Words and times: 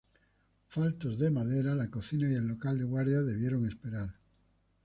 Faltos 0.67 1.19
de 1.19 1.29
madera, 1.29 1.75
la 1.75 1.91
cocina 1.91 2.27
y 2.27 2.33
el 2.33 2.47
local 2.47 2.79
de 2.79 2.85
guardia 2.85 3.21
debieron 3.21 3.67
esperar. 3.67 4.11